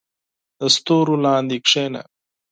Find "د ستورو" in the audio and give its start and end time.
0.59-1.15